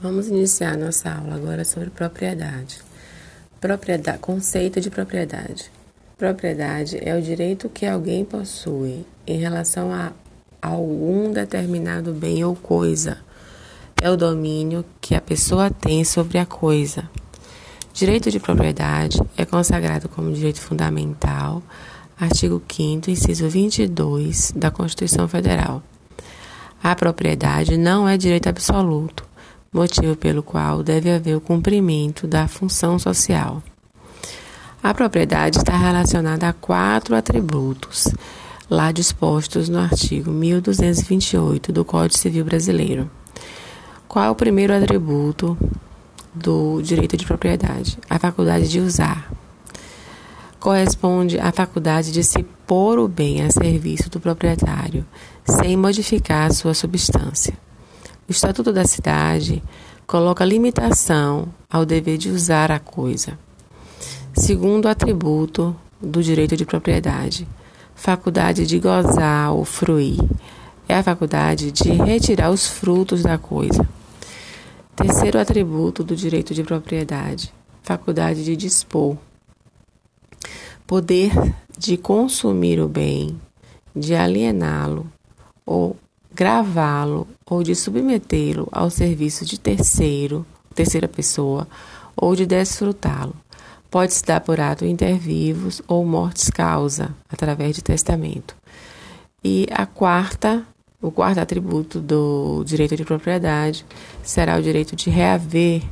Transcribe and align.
Vamos 0.00 0.28
iniciar 0.28 0.76
nossa 0.76 1.10
aula 1.10 1.34
agora 1.34 1.64
sobre 1.64 1.90
propriedade. 1.90 2.78
Propriedade, 3.60 4.20
conceito 4.20 4.80
de 4.80 4.90
propriedade. 4.90 5.72
Propriedade 6.16 7.00
é 7.02 7.16
o 7.16 7.20
direito 7.20 7.68
que 7.68 7.84
alguém 7.84 8.24
possui 8.24 9.04
em 9.26 9.38
relação 9.40 9.92
a 9.92 10.12
algum 10.62 11.32
determinado 11.32 12.12
bem 12.12 12.44
ou 12.44 12.54
coisa. 12.54 13.18
É 14.00 14.08
o 14.08 14.16
domínio 14.16 14.84
que 15.00 15.16
a 15.16 15.20
pessoa 15.20 15.68
tem 15.68 16.04
sobre 16.04 16.38
a 16.38 16.46
coisa. 16.46 17.10
Direito 17.92 18.30
de 18.30 18.38
propriedade 18.38 19.18
é 19.36 19.44
consagrado 19.44 20.08
como 20.08 20.32
direito 20.32 20.60
fundamental, 20.60 21.60
artigo 22.16 22.62
5 22.68 23.10
inciso 23.10 23.48
22 23.48 24.52
da 24.54 24.70
Constituição 24.70 25.26
Federal. 25.26 25.82
A 26.80 26.94
propriedade 26.94 27.76
não 27.76 28.08
é 28.08 28.16
direito 28.16 28.48
absoluto 28.48 29.27
motivo 29.72 30.16
pelo 30.16 30.42
qual 30.42 30.82
deve 30.82 31.10
haver 31.10 31.36
o 31.36 31.40
cumprimento 31.40 32.26
da 32.26 32.48
função 32.48 32.98
social. 32.98 33.62
A 34.82 34.94
propriedade 34.94 35.58
está 35.58 35.76
relacionada 35.76 36.48
a 36.48 36.52
quatro 36.52 37.14
atributos, 37.14 38.08
lá 38.70 38.92
dispostos 38.92 39.68
no 39.68 39.78
artigo 39.78 40.30
1228 40.30 41.72
do 41.72 41.84
Código 41.84 42.18
Civil 42.18 42.44
Brasileiro. 42.44 43.10
Qual 44.06 44.24
é 44.24 44.30
o 44.30 44.34
primeiro 44.34 44.72
atributo 44.72 45.58
do 46.34 46.80
direito 46.80 47.16
de 47.16 47.26
propriedade? 47.26 47.98
A 48.08 48.18
faculdade 48.18 48.68
de 48.68 48.80
usar. 48.80 49.30
Corresponde 50.58 51.38
à 51.38 51.52
faculdade 51.52 52.10
de 52.10 52.24
se 52.24 52.42
pôr 52.66 52.98
o 52.98 53.08
bem 53.08 53.42
a 53.42 53.50
serviço 53.50 54.08
do 54.08 54.18
proprietário, 54.18 55.04
sem 55.44 55.76
modificar 55.76 56.52
sua 56.52 56.74
substância. 56.74 57.67
O 58.28 58.30
Estatuto 58.30 58.74
da 58.74 58.84
Cidade 58.84 59.62
coloca 60.06 60.44
limitação 60.44 61.48
ao 61.70 61.86
dever 61.86 62.18
de 62.18 62.28
usar 62.28 62.70
a 62.70 62.78
coisa. 62.78 63.38
Segundo 64.34 64.86
atributo 64.86 65.74
do 65.98 66.22
direito 66.22 66.54
de 66.54 66.66
propriedade, 66.66 67.48
faculdade 67.94 68.66
de 68.66 68.78
gozar 68.78 69.54
ou 69.54 69.64
fruir 69.64 70.18
é 70.86 70.96
a 70.96 71.02
faculdade 71.02 71.72
de 71.72 71.90
retirar 71.90 72.50
os 72.50 72.66
frutos 72.66 73.22
da 73.22 73.38
coisa. 73.38 73.88
Terceiro 74.94 75.40
atributo 75.40 76.04
do 76.04 76.14
direito 76.14 76.52
de 76.52 76.62
propriedade, 76.62 77.50
faculdade 77.82 78.44
de 78.44 78.54
dispor. 78.54 79.16
Poder 80.86 81.32
de 81.78 81.96
consumir 81.96 82.78
o 82.78 82.88
bem, 82.88 83.40
de 83.96 84.14
aliená-lo 84.14 85.10
ou 85.64 85.96
gravá-lo 86.38 87.26
ou 87.44 87.64
de 87.64 87.74
submetê-lo 87.74 88.68
ao 88.70 88.90
serviço 88.90 89.44
de 89.44 89.58
terceiro, 89.58 90.46
terceira 90.72 91.08
pessoa, 91.08 91.66
ou 92.16 92.36
de 92.36 92.46
desfrutá-lo. 92.46 93.34
Pode-se 93.90 94.24
dar 94.24 94.40
por 94.40 94.60
ato 94.60 94.84
inter 94.84 95.18
vivos 95.18 95.82
ou 95.88 96.06
mortes 96.06 96.48
causa, 96.48 97.12
através 97.28 97.74
de 97.74 97.82
testamento. 97.82 98.54
E 99.42 99.66
a 99.72 99.84
quarta, 99.84 100.64
o 101.02 101.10
quarto 101.10 101.38
atributo 101.38 101.98
do 102.00 102.62
direito 102.64 102.96
de 102.96 103.04
propriedade 103.04 103.84
será 104.22 104.56
o 104.56 104.62
direito 104.62 104.94
de 104.94 105.10
reaver, 105.10 105.82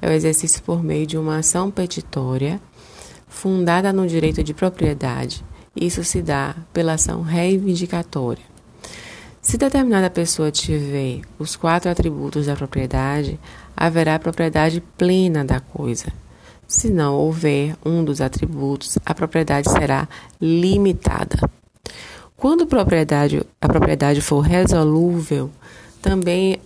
é 0.00 0.08
o 0.08 0.12
exercício 0.12 0.62
por 0.62 0.82
meio 0.82 1.06
de 1.06 1.18
uma 1.18 1.38
ação 1.38 1.70
petitória 1.70 2.58
fundada 3.28 3.92
no 3.92 4.06
direito 4.06 4.42
de 4.42 4.54
propriedade. 4.54 5.44
Isso 5.76 6.02
se 6.04 6.22
dá 6.22 6.56
pela 6.72 6.94
ação 6.94 7.20
reivindicatória. 7.20 8.49
Se 9.42 9.56
determinada 9.56 10.10
pessoa 10.10 10.50
tiver 10.50 11.22
os 11.38 11.56
quatro 11.56 11.90
atributos 11.90 12.46
da 12.46 12.54
propriedade, 12.54 13.40
haverá 13.74 14.18
propriedade 14.18 14.82
plena 14.98 15.42
da 15.42 15.60
coisa. 15.60 16.12
Se 16.68 16.90
não 16.90 17.14
houver 17.14 17.74
um 17.84 18.04
dos 18.04 18.20
atributos, 18.20 18.98
a 19.04 19.14
propriedade 19.14 19.70
será 19.70 20.06
limitada. 20.40 21.50
Quando 22.36 22.64
a 22.64 22.66
propriedade, 22.66 23.42
a 23.60 23.68
propriedade 23.68 24.20
for 24.20 24.40
resolúvel, 24.40 25.50
também 26.02 26.60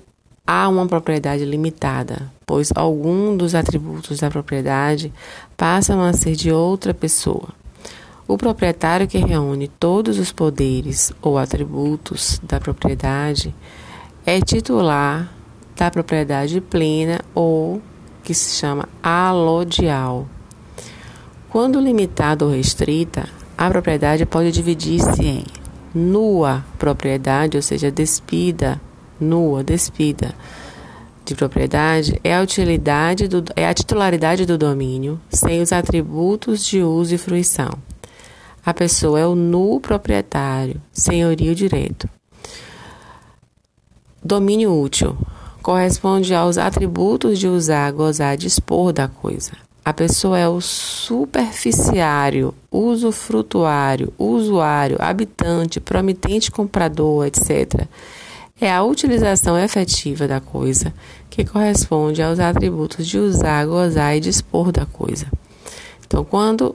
há 0.44 0.68
uma 0.68 0.86
propriedade 0.86 1.44
limitada, 1.44 2.30
pois 2.44 2.70
algum 2.74 3.36
dos 3.36 3.54
atributos 3.54 4.18
da 4.18 4.30
propriedade 4.30 5.12
passam 5.56 6.02
a 6.02 6.12
ser 6.12 6.34
de 6.34 6.50
outra 6.50 6.92
pessoa. 6.92 7.48
O 8.26 8.38
proprietário 8.38 9.06
que 9.06 9.18
reúne 9.18 9.68
todos 9.68 10.18
os 10.18 10.32
poderes 10.32 11.12
ou 11.20 11.36
atributos 11.36 12.40
da 12.42 12.58
propriedade 12.58 13.54
é 14.24 14.40
titular 14.40 15.30
da 15.76 15.90
propriedade 15.90 16.58
plena 16.62 17.20
ou 17.34 17.82
que 18.22 18.32
se 18.32 18.56
chama 18.56 18.88
alodial. 19.02 20.26
Quando 21.50 21.78
limitada 21.78 22.46
ou 22.46 22.50
restrita, 22.50 23.28
a 23.58 23.68
propriedade 23.68 24.24
pode 24.24 24.50
dividir-se 24.52 25.22
em 25.22 25.44
nua 25.94 26.64
propriedade, 26.78 27.58
ou 27.58 27.62
seja, 27.62 27.90
despida, 27.90 28.80
nua, 29.20 29.62
despida 29.62 30.34
de 31.26 31.34
propriedade 31.34 32.18
é 32.24 32.34
a 32.34 32.42
utilidade 32.42 33.28
do, 33.28 33.44
é 33.54 33.68
a 33.68 33.74
titularidade 33.74 34.44
do 34.44 34.58
domínio 34.58 35.20
sem 35.30 35.60
os 35.60 35.72
atributos 35.72 36.64
de 36.64 36.82
uso 36.82 37.14
e 37.14 37.18
fruição. 37.18 37.70
A 38.64 38.72
pessoa 38.72 39.20
é 39.20 39.26
o 39.26 39.34
nu 39.34 39.78
proprietário, 39.78 40.80
senhorio 40.90 41.54
direito. 41.54 42.08
Domínio 44.22 44.80
útil 44.80 45.18
corresponde 45.62 46.34
aos 46.34 46.56
atributos 46.56 47.38
de 47.38 47.46
usar, 47.46 47.90
gozar, 47.92 48.38
dispor 48.38 48.90
da 48.92 49.06
coisa. 49.06 49.52
A 49.84 49.92
pessoa 49.92 50.38
é 50.38 50.48
o 50.48 50.62
superficiário, 50.62 52.54
usufrutuário, 52.70 54.14
usuário, 54.18 54.96
habitante, 54.98 55.78
promitente 55.78 56.50
comprador, 56.50 57.26
etc. 57.26 57.86
É 58.58 58.72
a 58.72 58.82
utilização 58.82 59.58
efetiva 59.58 60.26
da 60.26 60.40
coisa 60.40 60.90
que 61.28 61.44
corresponde 61.44 62.22
aos 62.22 62.40
atributos 62.40 63.06
de 63.06 63.18
usar, 63.18 63.66
gozar 63.66 64.16
e 64.16 64.20
dispor 64.20 64.72
da 64.72 64.86
coisa. 64.86 65.26
Então, 66.06 66.24
quando 66.24 66.74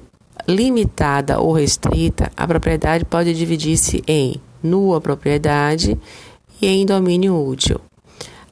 limitada 0.49 1.39
ou 1.39 1.53
restrita, 1.53 2.31
a 2.35 2.47
propriedade 2.47 3.05
pode 3.05 3.33
dividir-se 3.33 4.03
em 4.07 4.41
nua 4.61 4.99
propriedade 4.99 5.97
e 6.61 6.67
em 6.67 6.85
domínio 6.85 7.35
útil. 7.35 7.79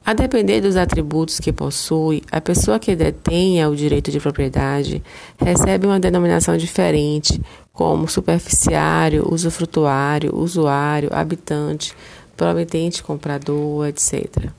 A 0.04 0.14
depender 0.14 0.62
dos 0.62 0.76
atributos 0.76 1.38
que 1.38 1.52
possui, 1.52 2.22
a 2.32 2.40
pessoa 2.40 2.78
que 2.78 2.96
detenha 2.96 3.68
o 3.68 3.76
direito 3.76 4.10
de 4.10 4.18
propriedade 4.18 5.02
recebe 5.38 5.86
uma 5.86 6.00
denominação 6.00 6.56
diferente, 6.56 7.38
como 7.74 8.08
superficiário, 8.08 9.30
usufrutuário, 9.30 10.34
usuário, 10.34 11.10
habitante, 11.12 11.94
promitente 12.34 13.02
comprador, 13.02 13.88
etc. 13.88 14.50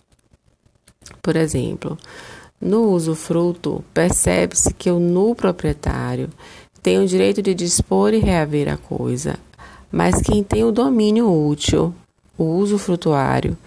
Por 1.20 1.36
exemplo, 1.36 1.98
no 2.62 2.92
usufruto, 2.92 3.84
percebe-se 3.94 4.74
que 4.74 4.92
o 4.92 5.00
nu 5.00 5.34
proprietário 5.34 6.30
tem 6.82 7.00
o 7.00 7.08
direito 7.08 7.42
de 7.42 7.54
dispor 7.54 8.14
e 8.14 8.20
reaver 8.20 8.72
a 8.72 8.78
coisa, 8.78 9.36
mas 9.92 10.22
quem 10.22 10.44
tem 10.44 10.64
o 10.64 10.72
domínio 10.72 11.32
útil, 11.32 11.94
o 12.38 12.44
uso 12.44 12.78
frutuário, 12.78 13.58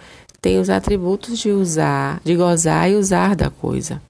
tem 0.41 0.59
os 0.59 0.69
atributos 0.69 1.39
de 1.39 1.49
usar, 1.49 2.19
de 2.23 2.35
gozar 2.35 2.89
e 2.89 2.95
usar 2.95 3.35
da 3.35 3.49
coisa. 3.49 4.01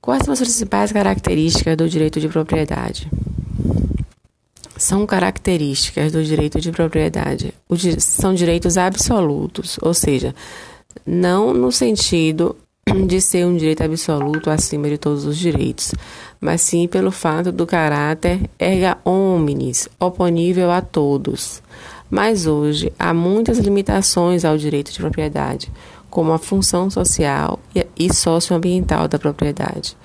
Quais 0.00 0.24
são 0.24 0.32
as 0.32 0.40
principais 0.40 0.92
características 0.92 1.76
do 1.76 1.88
direito 1.88 2.20
de 2.20 2.28
propriedade? 2.28 3.10
São 4.76 5.06
características 5.06 6.10
do 6.12 6.24
direito 6.24 6.60
de 6.60 6.72
propriedade. 6.72 7.54
São 7.98 8.34
direitos 8.34 8.76
absolutos, 8.76 9.78
ou 9.80 9.94
seja, 9.94 10.34
não 11.06 11.54
no 11.54 11.70
sentido 11.70 12.56
de 13.06 13.20
ser 13.20 13.46
um 13.46 13.56
direito 13.56 13.82
absoluto 13.82 14.50
acima 14.50 14.88
de 14.88 14.98
todos 14.98 15.24
os 15.24 15.36
direitos, 15.36 15.94
mas 16.40 16.60
sim 16.60 16.88
pelo 16.88 17.10
fato 17.10 17.52
do 17.52 17.66
caráter 17.66 18.50
erga 18.58 18.98
omnes, 19.04 19.88
oponível 19.98 20.70
a 20.70 20.80
todos. 20.80 21.62
Mas 22.10 22.46
hoje 22.46 22.92
há 22.98 23.14
muitas 23.14 23.58
limitações 23.58 24.44
ao 24.44 24.58
direito 24.58 24.92
de 24.92 24.98
propriedade, 24.98 25.70
como 26.10 26.32
a 26.32 26.38
função 26.38 26.90
social 26.90 27.58
e 27.96 28.12
socioambiental 28.12 29.08
da 29.08 29.18
propriedade. 29.18 29.96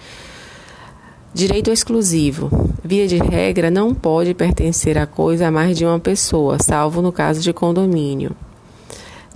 Direito 1.33 1.69
exclusivo. 1.69 2.49
Via 2.83 3.05
de 3.07 3.17
regra, 3.17 3.69
não 3.69 3.93
pode 3.93 4.33
pertencer 4.33 4.97
a 4.97 5.05
coisa 5.05 5.47
a 5.47 5.51
mais 5.51 5.77
de 5.77 5.85
uma 5.85 5.99
pessoa, 5.99 6.57
salvo 6.59 7.01
no 7.01 7.11
caso 7.11 7.41
de 7.41 7.51
condomínio. 7.51 8.33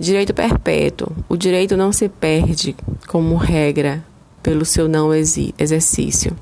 Direito 0.02 0.34
perpétuo. 0.34 1.12
O 1.28 1.36
direito 1.36 1.76
não 1.76 1.92
se 1.92 2.08
perde, 2.08 2.74
como 3.06 3.36
regra, 3.36 4.04
pelo 4.42 4.64
seu 4.64 4.88
não 4.88 5.14
exercício. 5.14 6.36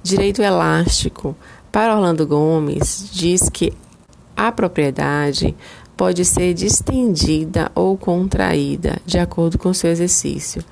Direito 0.00 0.40
elástico. 0.40 1.34
Para 1.72 1.92
Orlando 1.92 2.24
Gomes, 2.24 3.10
diz 3.12 3.48
que 3.48 3.72
a 4.36 4.52
propriedade 4.52 5.56
pode 5.96 6.24
ser 6.24 6.54
distendida 6.54 7.68
ou 7.74 7.98
contraída, 7.98 8.96
de 9.04 9.18
acordo 9.18 9.58
com 9.58 9.74
seu 9.74 9.90
exercício. 9.90 10.62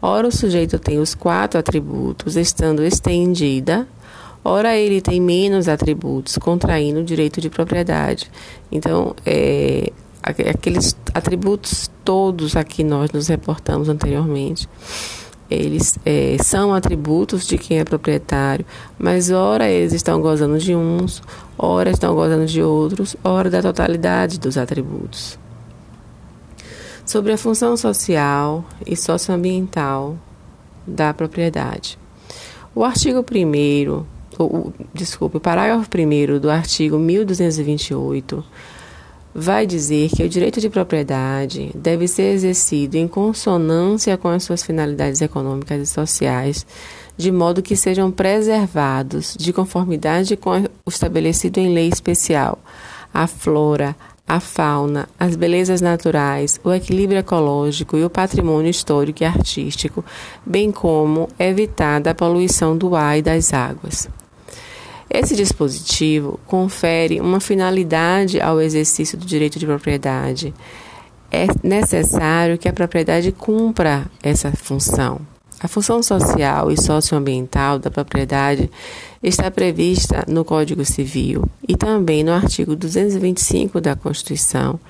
Ora, 0.00 0.28
o 0.28 0.32
sujeito 0.32 0.78
tem 0.78 1.00
os 1.00 1.16
quatro 1.16 1.58
atributos, 1.58 2.36
estando 2.36 2.84
estendida, 2.84 3.88
ora, 4.44 4.76
ele 4.76 5.00
tem 5.00 5.20
menos 5.20 5.68
atributos, 5.68 6.38
contraindo 6.38 7.00
o 7.00 7.04
direito 7.04 7.40
de 7.40 7.50
propriedade. 7.50 8.30
Então, 8.70 9.16
é, 9.26 9.90
aqueles 10.22 10.96
atributos 11.12 11.90
todos 12.04 12.56
a 12.56 12.64
que 12.64 12.84
nós 12.84 13.10
nos 13.10 13.28
reportamos 13.28 13.88
anteriormente 13.88 14.68
eles 15.52 15.98
é, 16.04 16.36
são 16.42 16.72
atributos 16.72 17.46
de 17.46 17.58
quem 17.58 17.78
é 17.78 17.84
proprietário, 17.84 18.64
mas 18.98 19.30
ora 19.30 19.68
eles 19.68 19.92
estão 19.92 20.20
gozando 20.20 20.58
de 20.58 20.74
uns, 20.74 21.22
ora 21.58 21.90
estão 21.90 22.14
gozando 22.14 22.46
de 22.46 22.62
outros, 22.62 23.16
ora 23.22 23.50
da 23.50 23.60
totalidade 23.60 24.40
dos 24.40 24.56
atributos. 24.56 25.38
Sobre 27.04 27.32
a 27.32 27.38
função 27.38 27.76
social 27.76 28.64
e 28.86 28.96
socioambiental 28.96 30.16
da 30.86 31.12
propriedade. 31.12 31.98
O 32.74 32.84
artigo 32.84 33.20
1 33.20 34.04
desculpe, 34.94 35.36
o 35.36 35.40
parágrafo 35.40 35.86
1 35.86 36.38
do 36.38 36.50
artigo 36.50 36.98
1228 36.98 38.42
vai 39.34 39.66
dizer 39.66 40.10
que 40.10 40.22
o 40.22 40.28
direito 40.28 40.60
de 40.60 40.68
propriedade 40.68 41.70
deve 41.74 42.06
ser 42.06 42.34
exercido 42.34 42.96
em 42.96 43.08
consonância 43.08 44.16
com 44.16 44.28
as 44.28 44.42
suas 44.42 44.62
finalidades 44.62 45.20
econômicas 45.20 45.80
e 45.80 45.86
sociais, 45.86 46.66
de 47.16 47.30
modo 47.30 47.62
que 47.62 47.76
sejam 47.76 48.10
preservados 48.10 49.36
de 49.38 49.52
conformidade 49.52 50.36
com 50.36 50.50
o 50.84 50.88
estabelecido 50.88 51.58
em 51.60 51.72
lei 51.72 51.88
especial, 51.88 52.58
a 53.12 53.26
flora, 53.26 53.96
a 54.26 54.40
fauna, 54.40 55.08
as 55.18 55.36
belezas 55.36 55.80
naturais, 55.80 56.60
o 56.64 56.72
equilíbrio 56.72 57.18
ecológico 57.18 57.96
e 57.96 58.04
o 58.04 58.10
patrimônio 58.10 58.70
histórico 58.70 59.22
e 59.22 59.26
artístico, 59.26 60.04
bem 60.44 60.70
como 60.70 61.28
evitar 61.38 62.06
a 62.06 62.14
poluição 62.14 62.76
do 62.76 62.94
ar 62.94 63.18
e 63.18 63.22
das 63.22 63.52
águas. 63.52 64.08
Esse 65.14 65.36
dispositivo 65.36 66.40
confere 66.46 67.20
uma 67.20 67.38
finalidade 67.38 68.40
ao 68.40 68.62
exercício 68.62 69.18
do 69.18 69.26
direito 69.26 69.58
de 69.58 69.66
propriedade. 69.66 70.54
É 71.30 71.46
necessário 71.62 72.56
que 72.56 72.66
a 72.66 72.72
propriedade 72.72 73.30
cumpra 73.30 74.06
essa 74.22 74.50
função. 74.52 75.20
A 75.60 75.68
função 75.68 76.02
social 76.02 76.72
e 76.72 76.80
socioambiental 76.80 77.78
da 77.78 77.90
propriedade 77.90 78.70
está 79.22 79.50
prevista 79.50 80.24
no 80.26 80.46
Código 80.46 80.84
Civil 80.84 81.44
e 81.68 81.76
também 81.76 82.24
no 82.24 82.32
artigo 82.32 82.74
225 82.74 83.82
da 83.82 83.94
Constituição, 83.94 84.80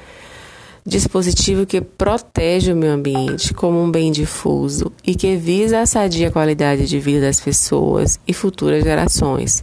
dispositivo 0.87 1.67
que 1.67 1.81
protege 1.81 2.73
o 2.73 2.77
meio 2.77 2.93
ambiente 2.93 3.53
como 3.53 3.83
um 3.83 3.91
bem 3.91 4.13
difuso 4.13 4.93
e 5.05 5.17
que 5.17 5.37
visa 5.37 5.81
a 5.81 5.87
sadia 5.87 6.31
qualidade 6.31 6.87
de 6.87 6.99
vida 7.01 7.27
das 7.27 7.41
pessoas 7.41 8.19
e 8.27 8.33
futuras 8.33 8.85
gerações 8.85 9.63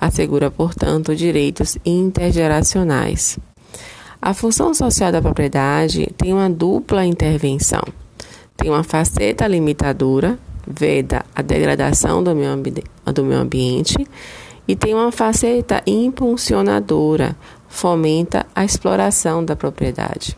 assegura, 0.00 0.50
portanto, 0.50 1.14
direitos 1.14 1.76
intergeracionais. 1.84 3.38
A 4.22 4.32
função 4.32 4.72
social 4.72 5.12
da 5.12 5.20
propriedade 5.20 6.06
tem 6.16 6.32
uma 6.32 6.48
dupla 6.48 7.04
intervenção. 7.04 7.82
Tem 8.56 8.70
uma 8.70 8.82
faceta 8.82 9.46
limitadora, 9.46 10.38
veda 10.66 11.24
a 11.34 11.42
degradação 11.42 12.22
do 12.22 12.34
meio, 12.34 12.56
do 13.14 13.24
meio 13.24 13.40
ambiente, 13.40 14.06
e 14.66 14.74
tem 14.74 14.94
uma 14.94 15.12
faceta 15.12 15.82
impulsionadora, 15.86 17.36
fomenta 17.68 18.46
a 18.54 18.64
exploração 18.64 19.44
da 19.44 19.54
propriedade. 19.54 20.36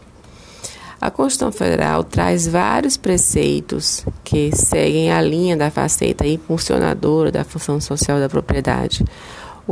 A 1.01 1.11
Constituição 1.11 1.51
Federal 1.51 2.05
traz 2.05 2.47
vários 2.47 2.97
preceitos 2.97 4.05
que 4.23 4.55
seguem 4.55 5.11
a 5.11 5.21
linha 5.21 5.57
da 5.57 5.69
faceta 5.69 6.25
impulsionadora 6.25 7.33
da 7.33 7.43
função 7.43 7.81
social 7.81 8.21
da 8.21 8.29
propriedade. 8.29 9.05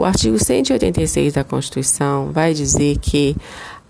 O 0.00 0.05
artigo 0.06 0.43
186 0.43 1.35
da 1.35 1.44
Constituição 1.44 2.32
vai 2.32 2.55
dizer 2.55 2.97
que 2.97 3.37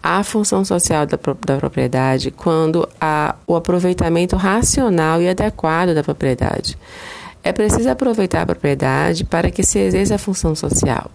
a 0.03 0.25
função 0.25 0.65
social 0.65 1.07
da, 1.07 1.17
da 1.47 1.57
propriedade 1.57 2.33
quando 2.33 2.89
há 3.01 3.37
o 3.47 3.55
aproveitamento 3.55 4.35
racional 4.35 5.23
e 5.23 5.29
adequado 5.29 5.95
da 5.95 6.03
propriedade. 6.03 6.77
É 7.45 7.53
preciso 7.53 7.89
aproveitar 7.89 8.43
a 8.43 8.47
propriedade 8.47 9.23
para 9.23 9.53
que 9.53 9.63
se 9.63 9.79
exerça 9.79 10.17
a 10.17 10.19
função 10.19 10.53
social. 10.57 11.09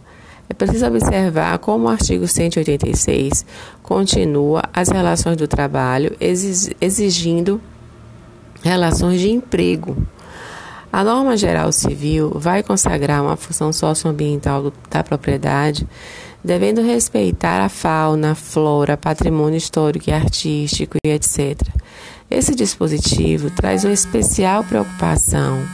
É 0.50 0.54
preciso 0.54 0.86
observar 0.86 1.60
como 1.60 1.88
o 1.88 1.90
artigo 1.90 2.26
186 2.26 3.46
continua 3.84 4.64
as 4.74 4.88
relações 4.88 5.36
do 5.36 5.46
trabalho 5.46 6.16
exigindo 6.80 7.60
relações 8.64 9.20
de 9.20 9.30
emprego 9.30 9.98
a 10.96 11.04
norma 11.04 11.36
geral 11.36 11.74
civil 11.74 12.32
vai 12.36 12.64
consagrar 12.64 13.22
uma 13.22 13.36
função 13.36 13.74
socioambiental 13.74 14.72
da 14.90 15.04
propriedade, 15.04 15.86
devendo 16.42 16.82
respeitar 16.82 17.60
a 17.60 17.68
fauna, 17.68 18.34
flora, 18.34 18.96
patrimônio 18.96 19.58
histórico 19.58 20.10
e 20.10 20.14
artístico 20.14 20.96
e 21.06 21.10
etc. 21.10 21.60
Esse 22.32 22.56
dispositivo 22.56 23.50
traz 23.50 23.84
uma 23.84 23.92
especial 23.92 24.64
preocupação 24.64 25.66